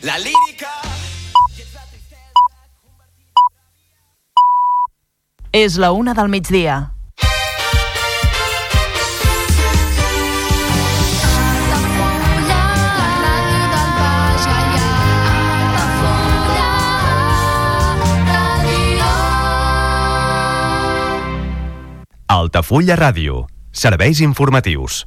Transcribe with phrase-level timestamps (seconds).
[0.00, 0.70] La lírica...
[5.52, 6.78] És la una del migdia.
[22.32, 23.44] Altafulla Ràdio.
[23.76, 25.04] Serveis informatius.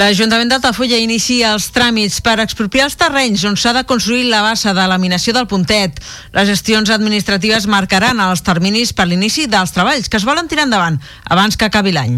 [0.00, 4.72] L'Ajuntament d'Altafulla inicia els tràmits per expropiar els terrenys on s'ha de construir la bassa
[4.72, 5.98] de laminació del puntet.
[6.32, 10.96] Les gestions administratives marcaran els terminis per l'inici dels treballs que es volen tirar endavant
[11.28, 12.16] abans que acabi l'any.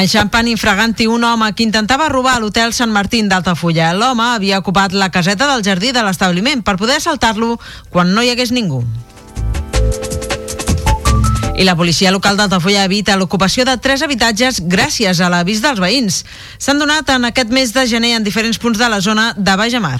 [0.00, 3.94] Enxampant infraganti un home que intentava robar l'hotel Sant Martín d'Altafulla.
[3.96, 7.56] L'home havia ocupat la caseta del jardí de l'establiment per poder assaltar-lo
[7.88, 8.84] quan no hi hagués ningú.
[11.60, 16.22] I la policia local d'Altafulla evita l'ocupació de tres habitatges gràcies a l'avís dels veïns.
[16.56, 19.76] S'han donat en aquest mes de gener en diferents punts de la zona de Baix
[19.76, 19.98] Mar.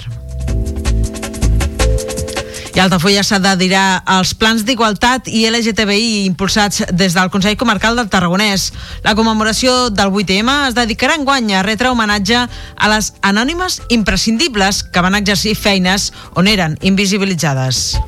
[2.73, 8.09] I Altafulla s'ha d'adherar als plans d'igualtat i LGTBI impulsats des del Consell Comarcal del
[8.09, 8.71] Tarragonès.
[9.05, 14.81] La commemoració del 8M es dedicarà en guany a retre homenatge a les anònimes imprescindibles
[14.81, 17.99] que van exercir feines on eren invisibilitzades.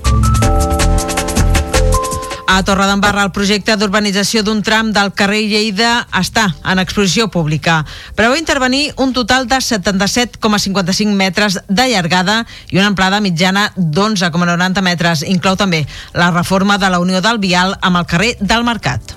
[2.53, 7.79] A Torredembarra, el projecte d'urbanització d'un tram del carrer Lleida està en exposició pública.
[8.13, 15.23] Preveu intervenir un total de 77,55 metres de llargada i una amplada mitjana d'11,90 metres.
[15.25, 19.15] Inclou també la reforma de la Unió del Vial amb el carrer del Mercat.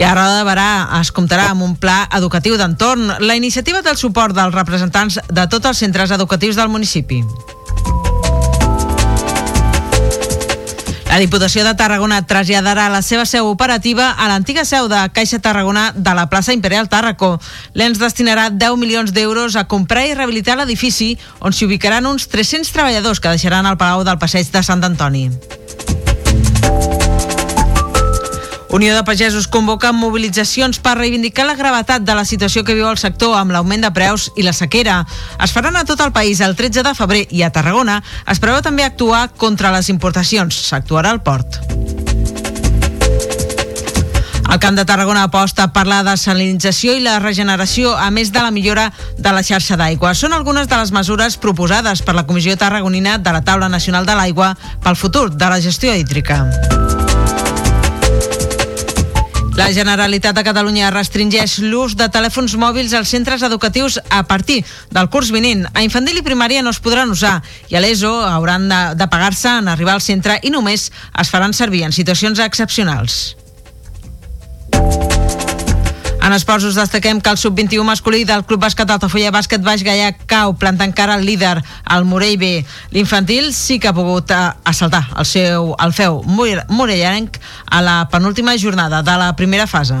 [0.00, 0.70] I a Roda de Barà
[1.02, 3.18] es comptarà amb un pla educatiu d'entorn.
[3.20, 7.20] La iniciativa del suport dels representants de tots els centres educatius del municipi.
[11.14, 15.84] La Diputació de Tarragona traslladarà la seva seu operativa a l'antiga seu de Caixa Tarragona
[15.94, 17.36] de la plaça Imperial Tàrraco.
[17.78, 22.74] L'ENS destinarà 10 milions d'euros a comprar i rehabilitar l'edifici on s'hi ubicaran uns 300
[22.74, 25.28] treballadors que deixaran el Palau del Passeig de Sant Antoni.
[28.74, 32.98] Unió de Pagesos convoca mobilitzacions per reivindicar la gravetat de la situació que viu el
[32.98, 34.96] sector amb l'augment de preus i la sequera.
[35.38, 38.66] Es faran a tot el país el 13 de febrer i a Tarragona es preveu
[38.66, 40.58] també actuar contra les importacions.
[40.66, 41.60] S'actuarà al port.
[44.50, 48.50] El Camp de Tarragona aposta per la desalinització i la regeneració, a més de la
[48.50, 50.16] millora de la xarxa d'aigua.
[50.18, 54.18] Són algunes de les mesures proposades per la Comissió Tarragonina de la Taula Nacional de
[54.18, 56.73] l'Aigua pel futur de la gestió hídrica.
[59.54, 65.06] La Generalitat de Catalunya restringeix l'ús de telèfons mòbils als centres educatius a partir del
[65.14, 65.62] curs vinent.
[65.70, 67.36] A infantil i primària no es podran usar
[67.70, 71.54] i a l'ESO hauran de, de pagar-se en arribar al centre i només es faran
[71.54, 73.43] servir en situacions excepcionals.
[76.24, 80.54] En esports destaquem que el sub-21 masculí del Club Bàsquet Altafulla Bàsquet Baix Gaià cau
[80.56, 81.58] plantant cara al líder,
[81.92, 82.48] el Morell B.
[82.96, 87.36] L'infantil sí que ha pogut eh, assaltar el seu el feu morellenc
[87.68, 90.00] a la penúltima jornada de la primera fase.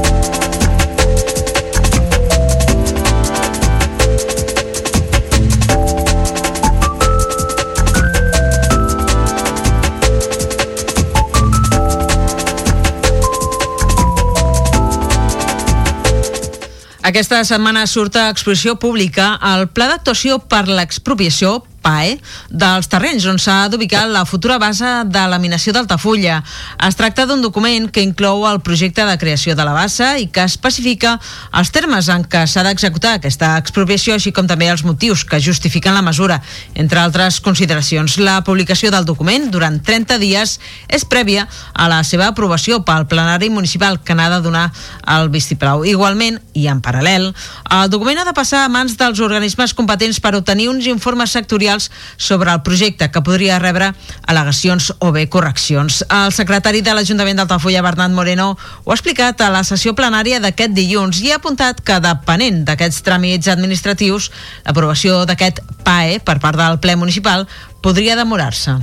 [17.11, 22.17] Aquesta setmana surt a exposició pública el Pla d'actuació per l'expropiació PAE
[22.49, 26.41] dels terrenys on s'ha d'ubicar la futura base de laminació d'Altafulla.
[26.87, 30.45] Es tracta d'un document que inclou el projecte de creació de la base i que
[30.45, 31.17] especifica
[31.57, 35.95] els termes en què s'ha d'executar aquesta expropiació, així com també els motius que justifiquen
[35.97, 36.41] la mesura,
[36.75, 38.17] entre altres consideracions.
[38.21, 43.49] La publicació del document durant 30 dies és prèvia a la seva aprovació pel plenari
[43.49, 44.67] municipal que n'ha de donar
[45.07, 45.85] el vistiplau.
[45.85, 47.31] Igualment, i en paral·lel,
[47.71, 51.70] el document ha de passar a mans dels organismes competents per obtenir uns informes sectorials
[52.17, 53.91] sobre el projecte que podria rebre
[54.27, 56.01] al·legacions o bé correccions.
[56.09, 60.75] El secretari de l'Ajuntament d'Altafulla, Bernat Moreno, ho ha explicat a la sessió plenària d'aquest
[60.75, 64.31] dilluns i ha apuntat que depenent d'aquests tràmits administratius,
[64.65, 67.47] l'aprovació d'aquest PAE per part del ple municipal
[67.81, 68.79] podria demorar-se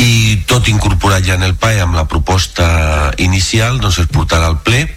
[0.00, 4.58] i tot incorporat ja en el PAE amb la proposta inicial doncs es portarà al
[4.66, 4.88] ple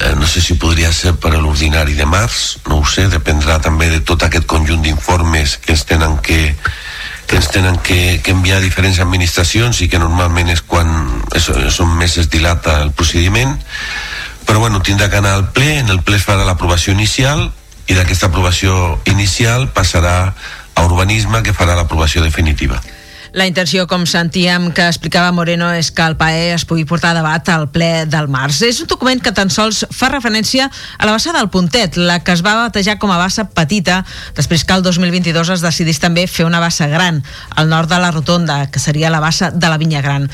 [0.00, 3.58] eh, no sé si podria ser per a l'ordinari de març, no ho sé, dependrà
[3.62, 6.54] també de tot aquest conjunt d'informes que ens tenen que,
[7.26, 10.88] que ens tenen que, que enviar a diferents administracions i que normalment és quan
[11.36, 13.58] és, són mesos dilata el procediment.
[14.46, 17.50] Però bueno, tindrà que anar al ple en el ple es farà l'aprovació inicial
[17.86, 20.32] i d'aquesta aprovació inicial passarà
[20.74, 22.80] a urbanisme que farà l'aprovació definitiva
[23.32, 27.18] la intenció, com sentíem que explicava Moreno, és que el PAE es pugui portar a
[27.20, 28.62] debat al ple del març.
[28.66, 32.34] És un document que tan sols fa referència a la bassa del Puntet, la que
[32.34, 34.00] es va batejar com a bassa petita,
[34.34, 37.22] després que el 2022 es decidís també fer una bassa gran
[37.54, 40.26] al nord de la Rotonda, que seria la bassa de la Vinya Gran.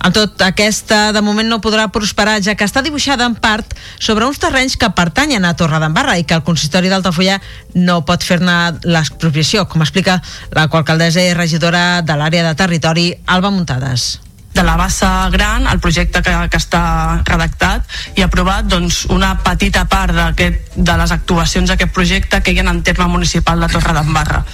[0.00, 4.26] Amb tot, aquesta de moment no podrà prosperar, ja que està dibuixada en part sobre
[4.28, 7.40] uns terrenys que pertanyen a Torre d'Embarra i que el consistori d'Altafulla
[7.74, 10.20] no pot fer-ne l'expropiació, com explica
[10.52, 14.20] la alcaldessa i regidora de l'àrea de Territori, Alba Muntades.
[14.52, 17.88] De la bassa gran, el projecte que, que està redactat
[18.20, 22.82] i aprovat doncs, una petita part de les actuacions d'aquest projecte que hi ha en
[22.84, 24.44] terme municipal de Torre d'Embarra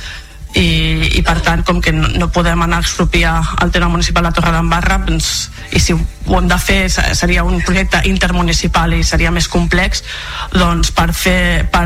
[0.57, 4.25] i, i per tant com que no, no podem anar a expropiar el terme municipal
[4.25, 9.03] de Torre d'Embarra doncs, i si ho hem de fer seria un projecte intermunicipal i
[9.05, 10.03] seria més complex
[10.55, 11.85] doncs per fer per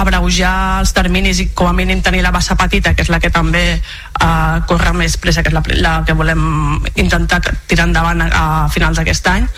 [0.00, 3.32] abreujar els terminis i com a mínim tenir la bassa petita que és la que
[3.34, 8.30] també uh, corre més pressa que és la, la que volem intentar tirar endavant a,
[8.32, 9.48] a finals d'aquest any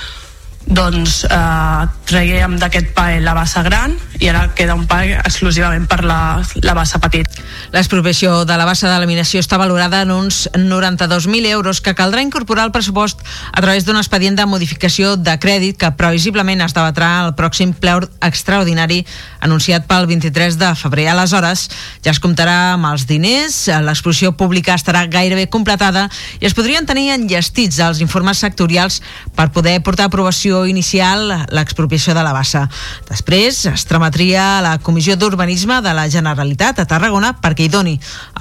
[0.66, 6.00] doncs eh, traiem d'aquest pae la bassa gran i ara queda un pae exclusivament per
[6.06, 7.26] la, la bassa petit.
[7.74, 12.64] L'expropiació de la bassa de laminació està valorada en uns 92.000 euros que caldrà incorporar
[12.66, 13.22] al pressupost
[13.52, 17.98] a través d'un expedient de modificació de crèdit que previsiblement es debatrà al pròxim ple
[18.24, 19.04] extraordinari
[19.44, 21.06] anunciat pel 23 de febrer.
[21.12, 21.68] Aleshores,
[22.02, 26.08] ja es comptarà amb els diners, l'exposició pública estarà gairebé completada
[26.40, 28.98] i es podrien tenir enllestits els informes sectorials
[29.36, 32.62] per poder portar a aprovació inicial l'expropiació de la bassa.
[33.10, 37.96] Després es trametria a la Comissió d'Urbanisme de la Generalitat a Tarragona perquè hi doni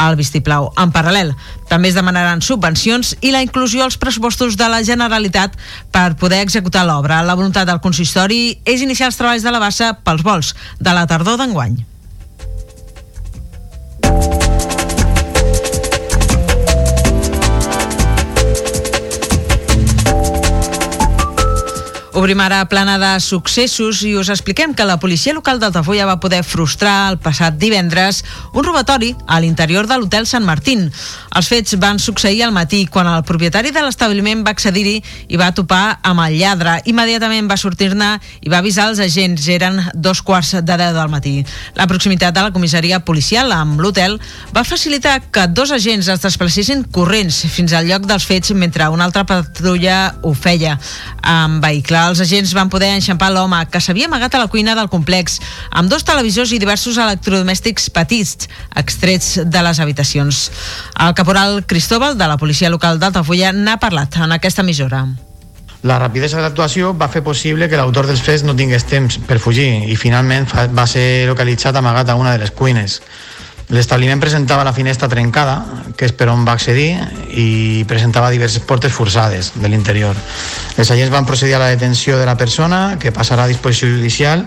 [0.06, 0.70] el vistiplau.
[0.80, 1.34] En paral·lel,
[1.68, 5.58] també es demanaran subvencions i la inclusió als pressupostos de la Generalitat
[5.92, 7.24] per poder executar l'obra.
[7.26, 11.08] La voluntat del consistori és iniciar els treballs de la bassa pels vols de la
[11.10, 11.95] tardor d'enguany.
[22.16, 26.46] Obrim ara plana de successos i us expliquem que la policia local d'Altafulla va poder
[26.48, 28.22] frustrar el passat divendres
[28.54, 30.86] un robatori a l'interior de l'hotel Sant Martín.
[31.36, 35.50] Els fets van succeir al matí quan el propietari de l'establiment va accedir-hi i va
[35.52, 36.78] topar amb el lladre.
[36.88, 39.50] Immediatament va sortir-ne i va avisar els agents.
[39.52, 41.36] Eren dos quarts de deu del matí.
[41.76, 44.22] La proximitat de la comissaria policial amb l'hotel
[44.56, 49.04] va facilitar que dos agents es desplacessin corrents fins al lloc dels fets mentre una
[49.04, 50.80] altra patrulla ho feia
[51.20, 54.90] amb vehicle els agents van poder enxampar l'home que s'havia amagat a la cuina del
[54.90, 55.40] complex
[55.72, 60.50] amb dos televisors i diversos electrodomèstics petits extrets de les habitacions.
[61.00, 65.06] El caporal Cristóbal de la policia local d'Altafulla n'ha parlat en aquesta emissora.
[65.86, 69.38] La rapidesa de l'actuació va fer possible que l'autor dels fets no tingués temps per
[69.38, 73.02] fugir i finalment va ser localitzat amagat a una de les cuines.
[73.74, 75.58] L'establiment presentava la finestra trencada,
[75.98, 76.92] que és per on va accedir,
[77.34, 80.16] i presentava diverses portes forçades de l'interior.
[80.78, 84.46] Els agents van procedir a la detenció de la persona, que passarà a disposició judicial,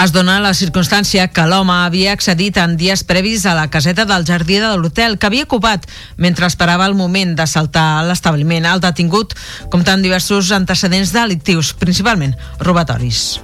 [0.00, 4.24] es dona la circumstància que l'home havia accedit en dies previs a la caseta del
[4.24, 5.84] jardí de l'hotel que havia ocupat
[6.16, 8.64] mentre esperava el moment de saltar l'establiment.
[8.64, 9.34] El detingut
[9.68, 12.32] comptant diversos antecedents delictius, principalment
[12.64, 13.40] robatoris.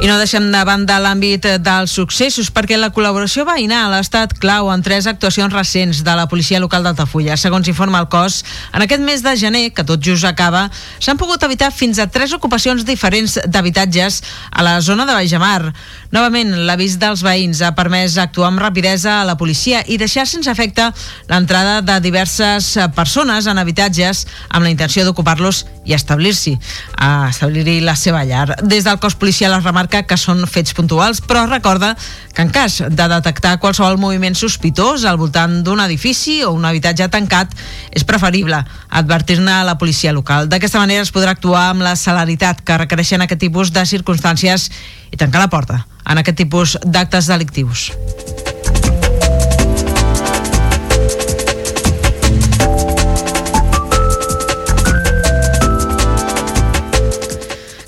[0.00, 4.70] I no deixem de banda l'àmbit dels successos perquè la col·laboració veïnal ha estat clau
[4.72, 7.36] en tres actuacions recents de la policia local d'Altafulla.
[7.36, 8.38] Segons informa el cos,
[8.72, 10.70] en aquest mes de gener, que tot just acaba,
[11.04, 15.74] s'han pogut evitar fins a tres ocupacions diferents d'habitatges a la zona de Baixamar.
[16.16, 20.48] Novament, l'avís dels veïns ha permès actuar amb rapidesa a la policia i deixar sense
[20.48, 20.88] efecte
[21.28, 26.56] l'entrada de diverses persones en habitatges amb la intenció d'ocupar-los i establir-s'hi,
[26.96, 28.56] establir-hi la seva llar.
[28.64, 31.92] Des del cos policial es remarca que són fets puntuals, però recorda
[32.34, 37.10] que en cas de detectar qualsevol moviment sospitós al voltant d'un edifici o un habitatge
[37.12, 37.52] tancat,
[37.90, 40.48] és preferible advertir-ne a la policia local.
[40.48, 44.70] D'aquesta manera es podrà actuar amb la celeritat que requereixen aquest tipus de circumstàncies
[45.10, 47.90] i tancar la porta en aquest tipus d'actes delictius.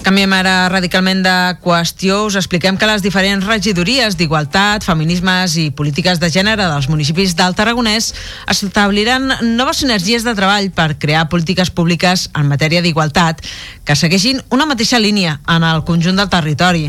[0.03, 1.33] Canviem ara radicalment de
[1.63, 2.25] qüestió.
[2.27, 7.55] Us expliquem que les diferents regidories d'Igualtat, Feminismes i Polítiques de Gènere dels municipis del
[7.55, 8.09] Tarragonès
[8.51, 13.45] establiran noves sinergies de treball per crear polítiques públiques en matèria d'igualtat
[13.87, 16.89] que segueixin una mateixa línia en el conjunt del territori.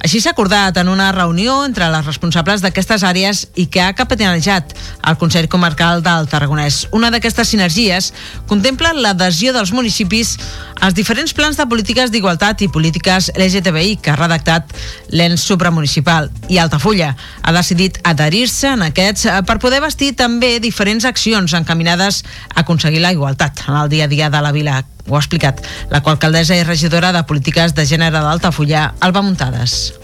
[0.00, 4.72] Així s'ha acordat en una reunió entre les responsables d'aquestes àrees i que ha capitanejat
[5.04, 6.86] el Consell Comarcal del Tarragonès.
[6.96, 8.14] Una d'aquestes sinergies
[8.48, 10.38] contempla l'adhesió dels municipis
[10.80, 14.70] als diferents plans de polítiques d'igualtat i Polítiques LGTBI que ha redactat
[15.10, 21.06] l'ENS supramunicipal i Altafulla ha decidit adherir-se en aquests eh, per poder vestir també diferents
[21.08, 22.22] accions encaminades
[22.54, 24.82] a aconseguir la igualtat en el dia a dia de la vila.
[25.08, 29.94] Ho ha explicat la alcaldessa i regidora de Polítiques de Gènere d'Altafulla, Alba Muntades.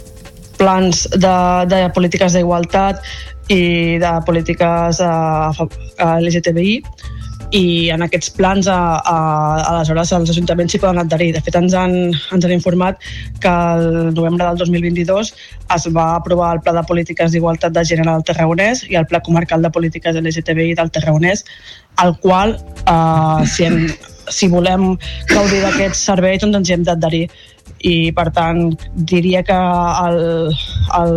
[0.59, 1.37] Plans de,
[1.71, 3.00] de polítiques d'igualtat
[3.50, 5.69] i de polítiques uh,
[6.21, 6.83] LGTBI
[7.50, 9.16] i en aquests plans a, a,
[9.73, 11.33] aleshores els ajuntaments s'hi poden adherir.
[11.35, 13.00] De fet, ens han, ens han informat
[13.42, 15.33] que el novembre del 2022
[15.76, 19.23] es va aprovar el Pla de Polítiques d'Igualtat de Gènere del Terraonès i el Pla
[19.26, 21.45] Comarcal de Polítiques LGTBI del Terraonès,
[21.99, 23.88] al qual, eh, si, en,
[24.30, 24.92] si volem
[25.35, 27.25] gaudir d'aquests serveis, doncs ens hi hem d'adherir.
[27.80, 28.75] I, per tant,
[29.09, 30.52] diria que el,
[30.99, 31.14] el,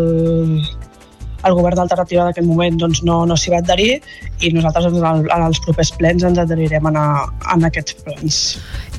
[1.43, 3.97] el govern d'alternativa d'aquest moment doncs, no, no s'hi va adherir
[4.43, 7.07] i nosaltres doncs, en, els propers plens ens adherirem en, a,
[7.55, 8.39] en aquests plens.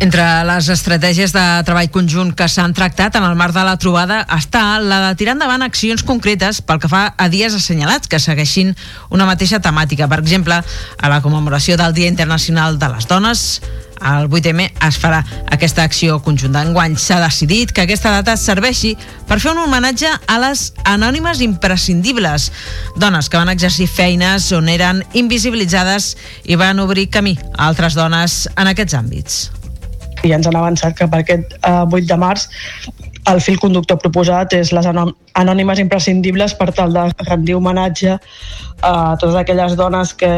[0.04, 4.22] Entre les estratègies de treball conjunt que s'han tractat en el marc de la trobada
[4.36, 8.74] està la de tirar endavant accions concretes pel que fa a dies assenyalats que segueixin
[9.14, 10.08] una mateixa temàtica.
[10.10, 13.46] Per exemple, a la commemoració del Dia Internacional de les Dones,
[14.04, 15.22] el 8M es farà
[15.54, 16.62] aquesta acció conjunta.
[16.62, 18.94] Enguany s'ha decidit que aquesta data serveixi
[19.28, 22.50] per fer un homenatge a les anònimes imprescindibles,
[23.00, 28.44] dones que van exercir feines on eren invisibilitzades i van obrir camí a altres dones
[28.54, 29.42] en aquests àmbits.
[30.24, 32.48] I ens han avançat que per aquest uh, eh, 8 de març
[33.30, 38.18] el fil conductor proposat és les anònimes imprescindibles per tal de rendir homenatge
[38.84, 40.32] a totes aquelles dones que,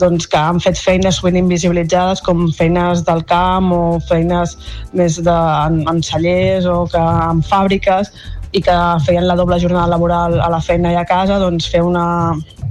[0.00, 4.56] doncs, que han fet feines sovint invisibilitzades com feines del camp o feines
[4.96, 8.12] més de, en, en cellers o que en fàbriques
[8.56, 11.82] i que feien la doble jornada laboral a la feina i a casa, doncs fer
[11.84, 12.06] una,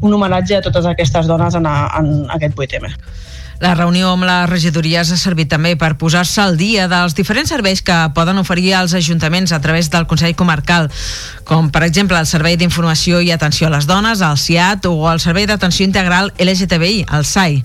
[0.02, 2.90] un homenatge a totes aquestes dones en, a, en aquest 8M.
[3.64, 7.80] La reunió amb les regidories ha servit també per posar-se al dia dels diferents serveis
[7.86, 10.90] que poden oferir als ajuntaments a través del Consell Comarcal,
[11.48, 15.24] com per exemple el Servei d'Informació i Atenció a les Dones, el CIAT, o el
[15.24, 17.62] Servei d'Atenció Integral LGTBI, el SAI.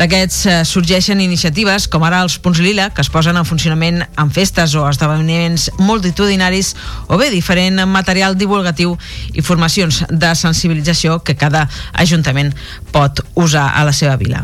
[0.00, 4.34] D'aquests eh, sorgeixen iniciatives com ara els punts lila, que es posen en funcionament en
[4.34, 6.74] festes o esdeveniments multitudinaris,
[7.06, 8.98] o bé diferent material divulgatiu
[9.34, 12.56] i formacions de sensibilització que cada ajuntament
[12.90, 14.42] pot usar a la seva vila.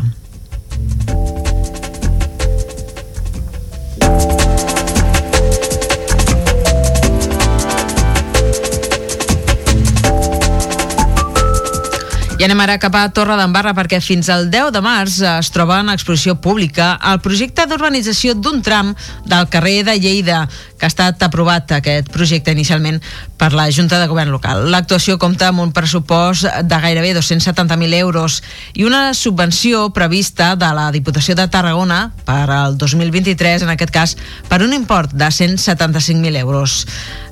[12.35, 15.77] I anem ara cap a Torre d'Embarra perquè fins al 10 de març es troba
[15.79, 18.89] en exposició pública el projecte d'urbanització d'un tram
[19.23, 20.41] del carrer de Lleida
[20.75, 22.99] que ha estat aprovat aquest projecte inicialment
[23.39, 24.65] per la Junta de Govern local.
[24.67, 28.41] L'actuació compta amb un pressupost de gairebé 270.000 euros
[28.73, 34.17] i una subvenció prevista de la Diputació de Tarragona per al 2023, en aquest cas,
[34.51, 36.83] per un import de 175.000 euros.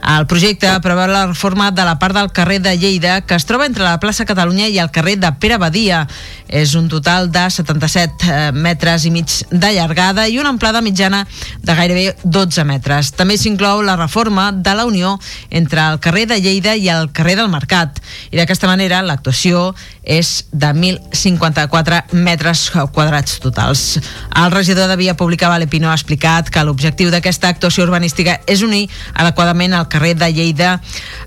[0.03, 3.67] El projecte preveu la reforma de la part del carrer de Lleida que es troba
[3.67, 6.07] entre la plaça Catalunya i el carrer de Pere Badia.
[6.47, 11.23] És un total de 77 eh, metres i mig de llargada i una amplada mitjana
[11.61, 13.11] de gairebé 12 metres.
[13.17, 15.17] També s'inclou la reforma de la Unió
[15.49, 17.99] entre el carrer de Lleida i el carrer del Mercat.
[18.31, 23.99] I d'aquesta manera l'actuació és de 1.054 metres quadrats totals.
[24.35, 28.85] El regidor de Via Pública Valepino ha explicat que l'objectiu d'aquesta actuació urbanística és unir
[29.13, 30.75] adequadament el carrer de Lleida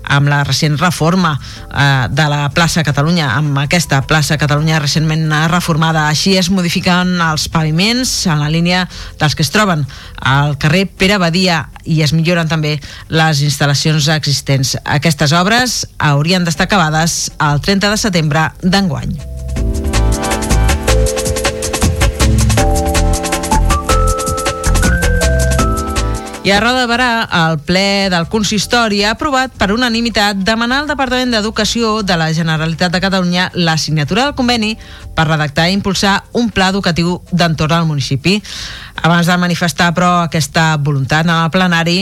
[0.03, 6.07] amb la recent reforma eh, de la plaça Catalunya, amb aquesta plaça Catalunya recentment reformada.
[6.07, 8.85] Així es modifiquen els paviments en la línia
[9.19, 9.85] dels que es troben
[10.21, 12.77] al carrer Pere Badia i es milloren també
[13.09, 14.75] les instal·lacions existents.
[14.83, 19.17] Aquestes obres haurien d'estar acabades el 30 de setembre d'enguany.
[26.47, 30.87] I a Roda de Barà, el ple del consistori ha aprovat per unanimitat demanar al
[30.87, 34.77] Departament d'Educació de la Generalitat de Catalunya la signatura del conveni
[35.17, 38.37] per redactar i impulsar un pla educatiu d'entorn al municipi.
[39.03, 41.97] Abans de manifestar, però, aquesta voluntat en el plenari,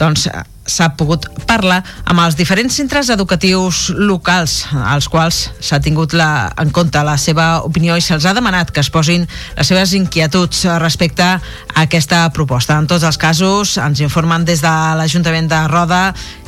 [0.00, 0.28] doncs
[0.70, 4.60] s'ha pogut parlar amb els diferents centres educatius locals,
[4.92, 8.82] als quals s'ha tingut la, en compte la seva opinió i se'ls ha demanat que
[8.84, 9.26] es posin
[9.56, 11.40] les seves inquietuds respecte a
[11.82, 12.78] aquesta proposta.
[12.78, 16.02] En tots els casos ens informen des de l'Ajuntament de Roda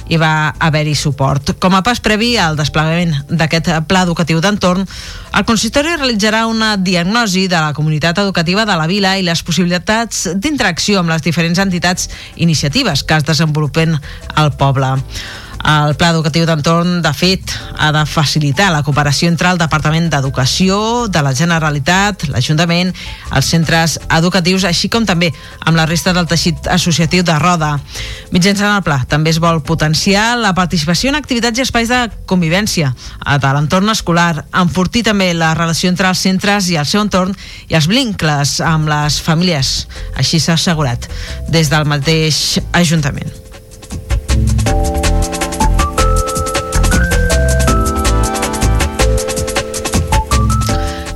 [0.09, 1.55] i va haver-hi suport.
[1.63, 4.87] Com a pas previ al desplegament d'aquest pla educatiu d'entorn,
[5.33, 10.29] el consistori realitzarà una diagnosi de la comunitat educativa de la vila i les possibilitats
[10.35, 13.97] d'interacció amb les diferents entitats iniciatives que es desenvolupen
[14.35, 14.97] al poble.
[15.63, 21.07] El pla educatiu d'entorn, de fet, ha de facilitar la cooperació entre el Departament d'Educació
[21.07, 22.91] de la Generalitat, l'Ajuntament,
[23.31, 27.77] els centres educatius, així com també amb la resta del teixit associatiu de Roda.
[28.35, 32.91] Mitjançant el pla també es vol potenciar la participació en activitats i espais de convivència
[33.23, 37.39] de l'entorn escolar, enfortir també la relació entre els centres i el seu entorn
[37.71, 39.87] i els vincles amb les famílies.
[40.19, 41.07] Així s'ha assegurat
[41.49, 43.42] des del mateix Ajuntament.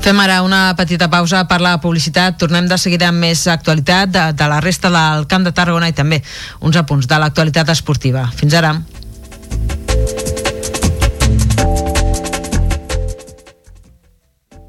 [0.06, 2.36] Fem ara una petita pausa per la publicitat.
[2.38, 5.96] Tornem de seguida amb més actualitat de, de la resta del Camp de Tarragona i
[5.98, 6.20] també
[6.62, 8.28] uns apunts de l'actualitat esportiva.
[8.38, 8.76] Fins ara.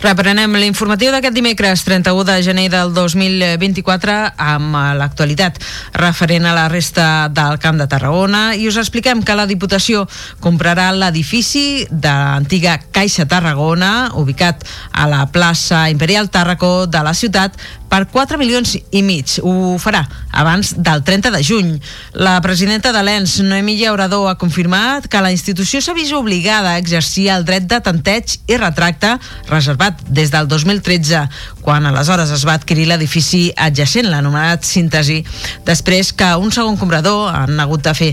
[0.00, 5.58] Reprenem l'informatiu d'aquest dimecres 31 de gener del 2024 amb eh, l'actualitat
[6.00, 10.06] referent a la resta del Camp de Tarragona i us expliquem que la Diputació
[10.40, 14.64] comprarà l'edifici de l'antiga Caixa Tarragona ubicat
[14.96, 17.60] a la plaça Imperial Tàrraco de la ciutat
[17.90, 19.34] per 4 milions i mig.
[19.42, 21.72] Ho farà abans del 30 de juny.
[22.14, 26.78] La presidenta de l'ENS, Noemí Llaurador, ha confirmat que la institució s'ha vist obligada a
[26.78, 29.16] exercir el dret de tanteig i retracte
[29.50, 31.22] reservat des del 2013,
[31.64, 35.20] quan aleshores es va adquirir l'edifici adjacent, l'anomenat síntesi,
[35.66, 38.10] després que un segon comprador han hagut de fer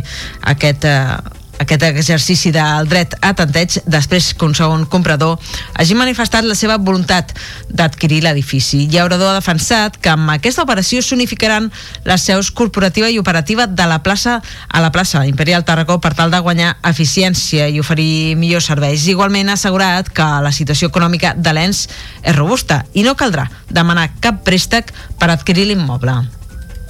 [0.53, 5.37] aquest eh, aquest exercici del dret a tanteig després que un segon comprador
[5.73, 7.33] hagi manifestat la seva voluntat
[7.69, 8.85] d'adquirir l'edifici.
[8.91, 11.71] Llaurador ha defensat que amb aquesta operació s'unificaran
[12.05, 16.31] les seus corporativa i operativa de la plaça a la plaça Imperial Tarragó per tal
[16.31, 19.07] de guanyar eficiència i oferir millors serveis.
[19.07, 21.87] Igualment ha assegurat que la situació econòmica de l'ENS
[22.23, 26.17] és robusta i no caldrà demanar cap préstec per adquirir l'immoble.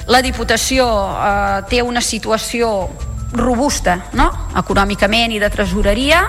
[0.08, 2.88] La Diputació eh, té una situació
[3.34, 4.30] robusta, no?
[4.58, 6.24] econòmicament i de tresoreria,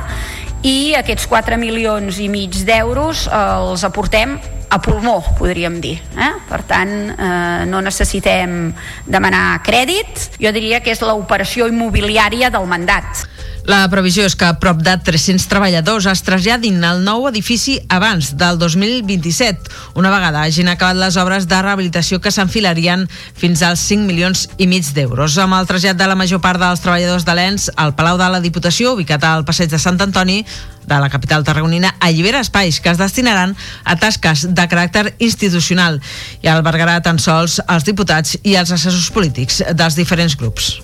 [0.67, 4.35] i aquests 4 milions i mig d'euros els aportem
[4.69, 5.97] a pulmó, podríem dir.
[6.19, 6.33] Eh?
[6.49, 8.73] Per tant, eh, no necessitem
[9.07, 13.25] demanar crèdit, jo diria que és l'operació immobiliària del mandat.
[13.69, 18.57] La previsió és que prop de 300 treballadors es traslladin al nou edifici abans del
[18.57, 19.69] 2027,
[20.01, 23.05] una vegada hagin acabat les obres de rehabilitació que s'enfilarien
[23.37, 25.37] fins als 5 milions i mig d'euros.
[25.37, 28.41] Amb el trasllat de la major part dels treballadors de l'ENS al Palau de la
[28.41, 30.41] Diputació, ubicat al passeig de Sant Antoni,
[30.89, 33.53] de la capital tarragonina allibera espais que es destinaran
[33.85, 36.01] a tasques de caràcter institucional
[36.41, 40.79] i albergarà tan sols els diputats i els assessors polítics dels diferents grups.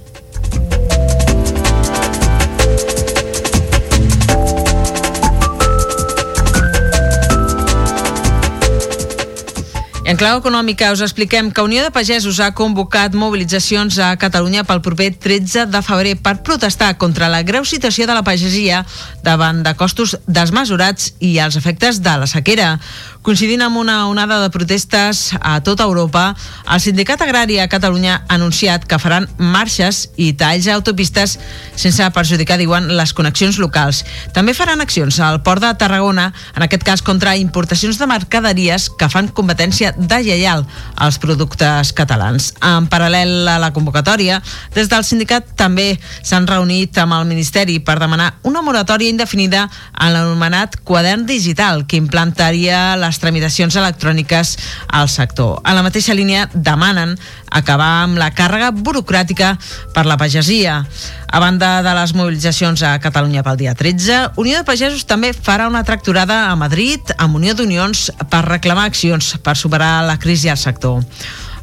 [10.05, 14.61] I en clau econòmica us expliquem que Unió de Pagesos ha convocat mobilitzacions a Catalunya
[14.69, 18.83] pel proper 13 de febrer per protestar contra la greu situació de la pagesia
[19.25, 22.75] davant de costos desmesurats i els efectes de la sequera.
[23.25, 26.35] Coincidint amb una onada de protestes a tota Europa,
[26.69, 31.39] el Sindicat Agrari a Catalunya ha anunciat que faran marxes i talls a autopistes
[31.73, 34.03] sense perjudicar, diuen, les connexions locals.
[34.37, 39.09] També faran accions al Port de Tarragona, en aquest cas contra importacions de mercaderies que
[39.09, 42.51] fan competència de lleial als productes catalans.
[42.61, 44.43] En paral·lel a la convocatòria,
[44.77, 49.65] des del sindicat també s'han reunit amb el Ministeri per demanar una moratòria indefinida
[49.97, 54.57] en l'anomenat quadern digital que implantaria les les tramitacions electròniques
[54.91, 55.61] al sector.
[55.63, 57.15] En la mateixa línia demanen
[57.55, 59.55] acabar amb la càrrega burocràtica
[59.95, 60.81] per la pagesia.
[61.31, 65.69] A banda de les mobilitzacions a Catalunya pel dia 13, Unió de Pagesos també farà
[65.71, 70.59] una tracturada a Madrid amb Unió d'Unions per reclamar accions per superar la crisi al
[70.59, 71.03] sector.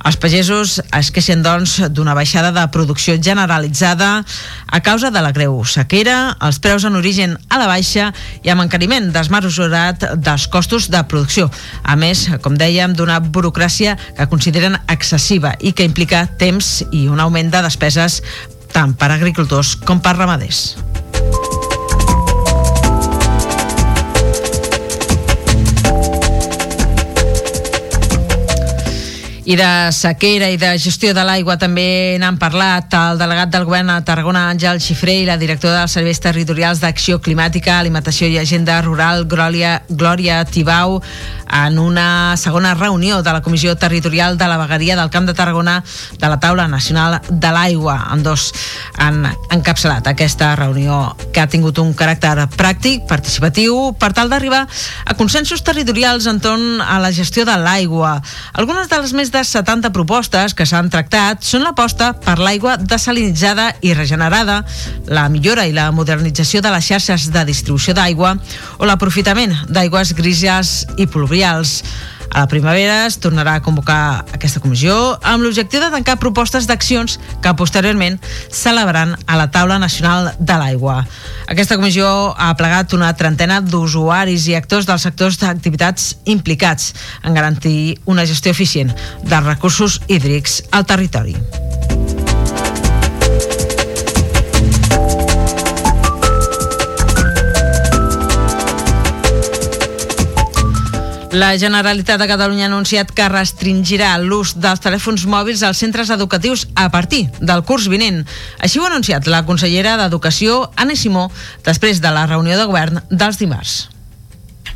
[0.05, 4.23] Els pagesos es queixen, doncs, d'una baixada de producció generalitzada
[4.67, 8.09] a causa de la greu sequera, els preus en origen a la baixa
[8.41, 11.51] i amb encariment desmesurat dels costos de producció.
[11.83, 17.21] A més, com dèiem, d'una burocràcia que consideren excessiva i que implica temps i un
[17.21, 18.21] augment de despeses
[18.71, 21.00] tant per agricultors com per ramaders.
[29.43, 33.89] I de sequera i de gestió de l'aigua també n'han parlat el delegat del govern
[33.89, 38.77] a Tarragona, Àngel Xifré, i la directora dels Serveis Territorials d'Acció Climàtica, Alimentació i Agenda
[38.85, 40.99] Rural, Glòria, Glòria Tibau,
[41.51, 45.83] en una segona reunió de la Comissió Territorial de la Vegueria del Camp de Tarragona
[46.19, 47.97] de la Taula Nacional de l'Aigua.
[48.13, 48.51] En dos
[49.01, 54.67] han encapçalat aquesta reunió que ha tingut un caràcter pràctic, participatiu, per tal d'arribar
[55.05, 58.19] a consensos territorials entorn a la gestió de l'aigua.
[58.53, 63.69] Algunes de les més de 70 propostes que s'han tractat són l'aposta per l'aigua desalinitzada
[63.81, 64.61] i regenerada,
[65.07, 68.35] la millora i la modernització de les xarxes de distribució d'aigua
[68.77, 71.79] o l'aprofitament d'aigües grises i pluvials.
[72.31, 74.95] A la primavera es tornarà a convocar aquesta comissió
[75.27, 78.15] amb l'objectiu de tancar propostes d'accions que posteriorment
[78.47, 81.01] celebraran a la taula nacional de l'aigua.
[81.51, 87.99] Aquesta comissió ha plegat una trentena d'usuaris i actors dels sectors d'activitats implicats en garantir
[88.05, 88.95] una gestió eficient
[89.27, 91.35] dels recursos hídrics al territori.
[101.31, 106.65] La Generalitat de Catalunya ha anunciat que restringirà l'ús dels telèfons mòbils als centres educatius
[106.75, 108.25] a partir del curs vinent.
[108.59, 111.29] Així ho ha anunciat la consellera d'Educació, Anna Simó,
[111.63, 113.79] després de la reunió de govern dels dimarts.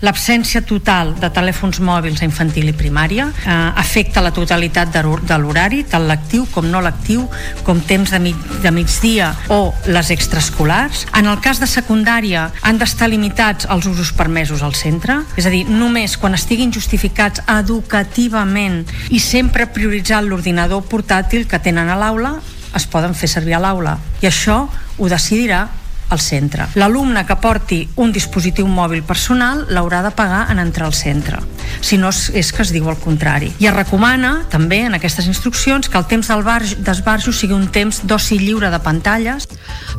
[0.06, 5.82] L'absència total de telèfons mòbils a infantil i primària eh, afecta la totalitat de, l'horari,
[5.90, 7.24] tant l'actiu com no l'actiu,
[7.66, 11.08] com temps de, mig, de migdia o les extraescolars.
[11.18, 15.54] En el cas de secundària han d'estar limitats els usos permesos al centre, és a
[15.54, 22.36] dir, només quan estiguin justificats educativament i sempre prioritzant l'ordinador portàtil que tenen a l'aula
[22.76, 23.98] es poden fer servir a l'aula.
[24.22, 25.66] I això ho decidirà
[26.10, 26.68] al centre.
[26.76, 31.40] L'alumne que porti un dispositiu mòbil personal l'haurà de pagar en entrar al centre.
[31.82, 33.52] Si no és que es diu el contrari.
[33.60, 37.68] I es recomana també en aquestes instruccions que el temps del bar d'esbarjo sigui un
[37.74, 39.48] temps d'oci lliure de pantalles.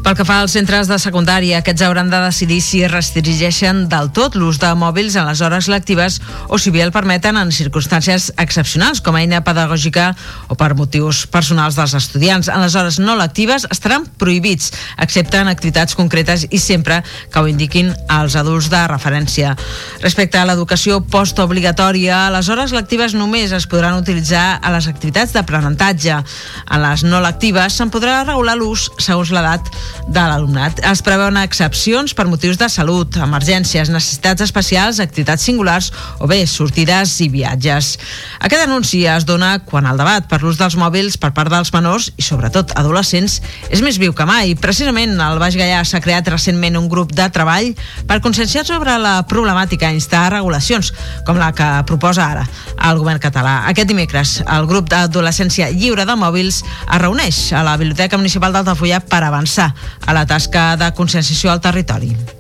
[0.04, 4.36] Pel que fa als centres de secundària, aquests hauran de decidir si restringeixen del tot
[4.38, 9.02] l'ús de mòbils en les hores lectives o si bé el permeten en circumstàncies excepcionals
[9.02, 10.12] com a eina pedagògica
[10.48, 12.48] o per motius personals dels estudiants.
[12.52, 17.48] En les hores no lectives estaran prohibits, excepte en activitats concretes i sempre que ho
[17.50, 19.56] indiquin els adults de referència.
[20.04, 25.32] Respecte a l'educació postobligatòria, obligatòria, les hores lectives només es podran utilitzar a les activitats
[25.32, 26.18] d'aprenentatge.
[26.66, 29.64] A les no lectives se'n podrà regular l'ús segons l'edat
[30.06, 30.82] de l'alumnat.
[30.84, 37.14] Es preveuen excepcions per motius de salut, emergències, necessitats especials, activitats singulars o bé sortides
[37.24, 37.96] i viatges.
[38.40, 42.10] Aquest anunci es dona quan el debat per l'ús dels mòbils per part dels menors
[42.16, 44.52] i sobretot adolescents és més viu que mai.
[44.60, 47.72] Precisament al Baix Gaià s'ha creat recentment un grup de treball
[48.06, 50.92] per conscienciar sobre la problemàtica i instar regulacions,
[51.26, 52.46] com la que proposa ara
[52.90, 53.62] el govern català.
[53.70, 59.00] Aquest dimecres, el grup d'adolescència lliure de mòbils es reuneix a la Biblioteca Municipal d'Altafulla
[59.00, 59.72] per avançar
[60.06, 62.35] a la tasca de conscienciació al territori.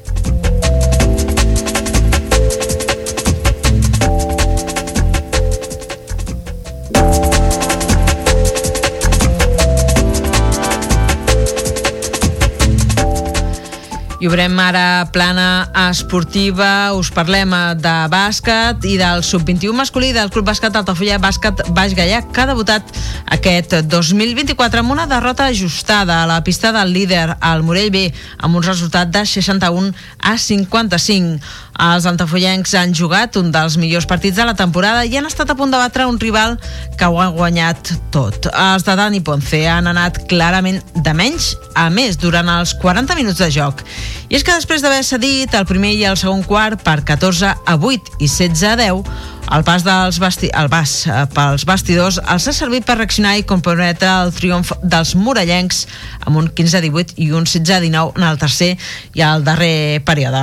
[14.16, 20.30] I obrem ara plana esportiva, us parlem eh, de bàsquet i del sub-21 masculí del
[20.32, 22.94] Club Bàsquet Altafulla Bàsquet Baix Gaià, que ha debutat
[23.36, 28.06] aquest 2024 amb una derrota ajustada a la pista del líder, al Morell B,
[28.40, 29.92] amb un resultat de 61
[30.24, 31.36] a 55.
[31.82, 35.56] Els altafollencs han jugat un dels millors partits de la temporada i han estat a
[35.58, 36.56] punt de batre un rival
[36.96, 38.48] que ho ha guanyat tot.
[38.48, 43.42] Els de Dani Ponce han anat clarament de menys a més durant els 40 minuts
[43.42, 43.84] de joc.
[44.30, 47.76] I és que després d'haver cedit el primer i el segon quart per 14 a
[47.76, 49.04] 8 i 16 a 10,
[49.54, 53.44] el pas dels basti el pas eh, pels bastidors els ha servit per reaccionar i
[53.46, 55.84] comprometre el triomf dels morellencs
[56.26, 58.72] amb un 15-18 i un 16-19 en el tercer
[59.14, 60.42] i el darrer període.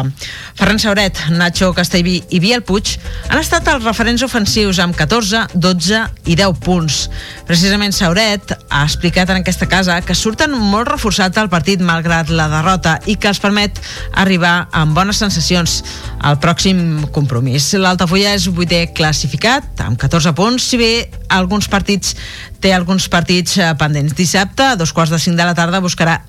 [0.56, 2.94] Ferran Sauret, Nacho Castellví i Biel Puig
[3.28, 7.02] han estat els referents ofensius amb 14, 12 i 10 punts.
[7.50, 12.48] Precisament Sauret ha explicat en aquesta casa que surten molt reforçats al partit malgrat la
[12.52, 13.84] derrota i que els permet
[14.24, 15.82] arribar amb bones sensacions
[16.24, 17.74] al pròxim compromís.
[17.76, 20.92] L'Altafulla és vuitè classificat amb 14 punts, si bé
[21.34, 22.16] alguns partits
[22.64, 24.16] té alguns partits eh, pendents.
[24.18, 26.22] Dissabte, a dos quarts de cinc de la tarda, buscarà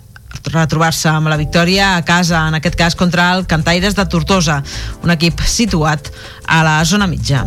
[0.51, 4.63] retrobar-se amb la victòria a casa, en aquest cas contra el Cantaires de Tortosa,
[5.03, 6.13] un equip situat
[6.47, 7.45] a la zona mitja.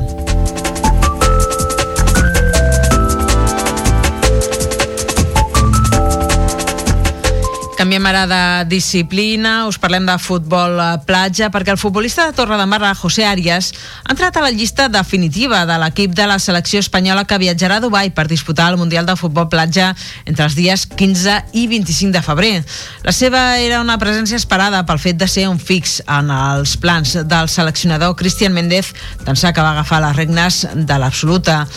[7.77, 12.95] Canviem ara de disciplina, us parlem de futbol a platja, perquè el futbolista de Torredembarra,
[12.97, 13.67] José Arias,
[14.01, 17.83] ha entrat a la llista definitiva de l'equip de la selecció espanyola que viatjarà a
[17.83, 19.91] Dubai per disputar el Mundial de Futbol Platja
[20.25, 22.65] entre els dies 15 i 25 de febrer.
[23.05, 27.13] La seva era una presència esperada pel fet de ser un fix en els plans
[27.29, 28.89] del seleccionador Cristian Méndez,
[29.21, 31.67] d'ençà que va agafar les regnes de l'absoluta.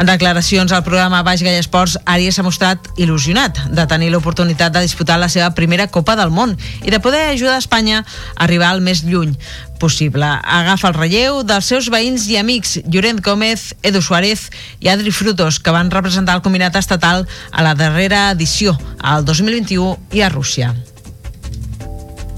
[0.00, 4.80] En declaracions al programa Baix Gall Esports, Arias s'ha mostrat il·lusionat de tenir l'oportunitat de
[4.80, 8.70] disputar la seva primera Copa del Món i de poder ajudar a Espanya a arribar
[8.72, 9.34] al més lluny
[9.76, 10.24] possible.
[10.24, 14.48] Agafa el relleu dels seus veïns i amics Llorent Gómez, Edu Suárez
[14.80, 19.98] i Adri Frutos, que van representar el combinat estatal a la darrera edició, al 2021
[20.16, 20.72] i a Rússia.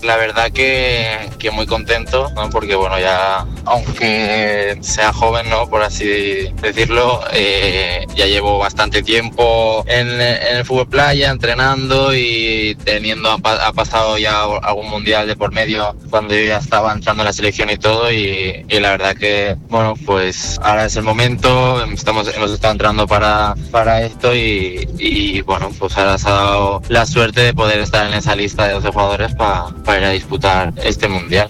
[0.02, 2.50] La verdad que, que muy contento, ¿no?
[2.50, 5.68] porque bueno, ya aunque sea joven, ¿no?
[5.68, 13.30] por así decirlo, eh, ya llevo bastante tiempo en, el fútbol playa, entrenando y teniendo,
[13.30, 17.32] ha, pasado ya algún mundial de por medio cuando yo ya estaba entrando en la
[17.32, 22.28] selección y todo y, y la verdad que, bueno, pues ahora es el momento, estamos,
[22.34, 27.06] hemos estado entrando para, para esto y, y bueno, pues ahora se ha dado la
[27.06, 30.72] suerte de poder estar en esa lista de 12 jugadores para pa per a disputar
[30.85, 31.48] este Mundial.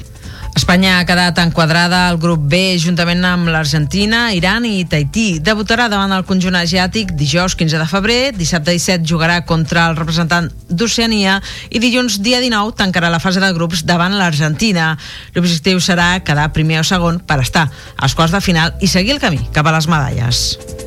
[0.52, 5.38] Espanya ha quedat enquadrada al grup B juntament amb l'Argentina, Iran i Tahití.
[5.40, 10.50] Debutarà davant el conjunt asiàtic dijous 15 de febrer, dissabte 17 jugarà contra el representant
[10.68, 11.38] d'Oceania
[11.70, 14.92] i dilluns dia 19 tancarà la fase de grups davant l'Argentina.
[15.38, 19.24] L'objectiu serà quedar primer o segon per estar als quarts de final i seguir el
[19.24, 20.81] camí cap a les medalles.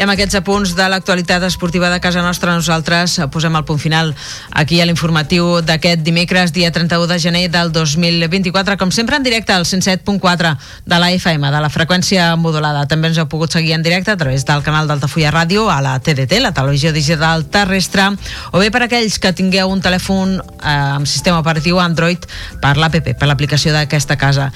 [0.00, 4.14] I amb aquests apunts de l'actualitat esportiva de casa nostra, nosaltres posem el punt final
[4.56, 9.52] aquí a l'informatiu d'aquest dimecres, dia 31 de gener del 2024, com sempre en directe
[9.52, 10.54] al 107.4
[10.86, 12.86] de la FM, de la freqüència modulada.
[12.88, 15.98] També ens heu pogut seguir en directe a través del canal d'Altafulla Ràdio, a la
[16.00, 18.06] TDT, la televisió digital terrestre,
[18.54, 22.24] o bé per aquells que tingueu un telèfon eh, amb sistema operatiu Android
[22.64, 24.48] per l'APP, per l'aplicació d'aquesta casa.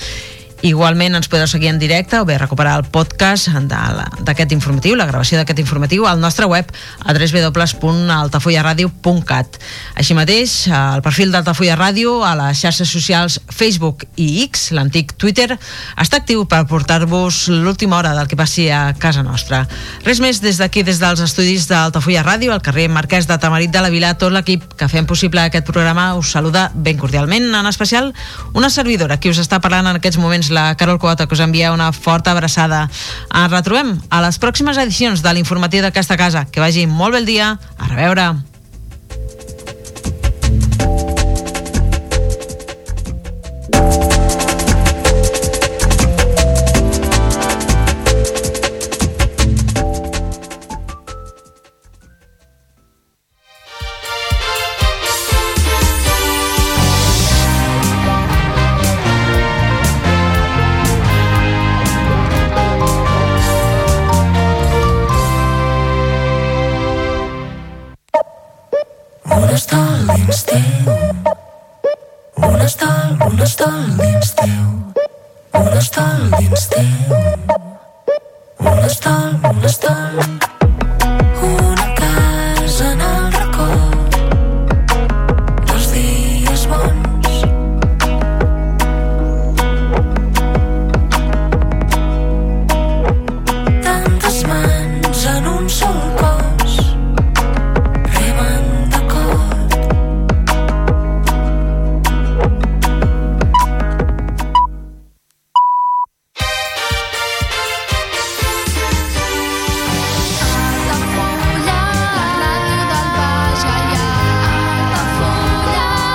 [0.65, 5.37] Igualment ens podeu seguir en directe o bé recuperar el podcast d'aquest informatiu, la gravació
[5.37, 6.65] d'aquest informatiu, al nostre web
[7.05, 9.59] a www.altafullaradio.cat.
[10.01, 15.59] Així mateix, el perfil d'Altafulla Ràdio a les xarxes socials Facebook i X, l'antic Twitter,
[16.01, 19.69] està actiu per portar-vos l'última hora del que passi a casa nostra.
[20.09, 23.85] Res més des d'aquí, des dels estudis d'Altafulla Ràdio, al carrer Marquès de Tamarit de
[23.85, 28.17] la Vila, tot l'equip que fem possible aquest programa us saluda ben cordialment, en especial
[28.57, 31.75] una servidora que us està parlant en aquests moments, la Carol Quota, que us envia
[31.75, 32.87] una forta abraçada.
[33.35, 36.47] Ens retrobem a les pròximes edicions de l'informatiu d'aquesta casa.
[36.47, 37.55] Que vagi molt bé el dia.
[37.77, 38.54] A reveure.